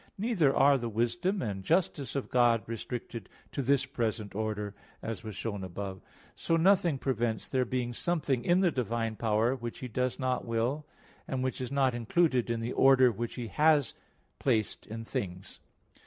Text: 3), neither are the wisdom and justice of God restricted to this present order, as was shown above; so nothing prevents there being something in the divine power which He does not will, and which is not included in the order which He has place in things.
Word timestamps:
3), 0.17 0.29
neither 0.29 0.55
are 0.55 0.79
the 0.79 0.89
wisdom 0.89 1.43
and 1.43 1.63
justice 1.63 2.15
of 2.15 2.27
God 2.31 2.63
restricted 2.65 3.29
to 3.51 3.61
this 3.61 3.85
present 3.85 4.33
order, 4.33 4.73
as 5.03 5.23
was 5.23 5.35
shown 5.35 5.63
above; 5.63 6.01
so 6.33 6.57
nothing 6.57 6.97
prevents 6.97 7.47
there 7.47 7.65
being 7.65 7.93
something 7.93 8.43
in 8.43 8.61
the 8.61 8.71
divine 8.71 9.15
power 9.15 9.55
which 9.55 9.77
He 9.77 9.87
does 9.87 10.17
not 10.17 10.43
will, 10.43 10.87
and 11.27 11.43
which 11.43 11.61
is 11.61 11.71
not 11.71 11.93
included 11.93 12.49
in 12.49 12.61
the 12.61 12.73
order 12.73 13.11
which 13.11 13.35
He 13.35 13.49
has 13.49 13.93
place 14.39 14.75
in 14.89 15.03
things. 15.05 15.59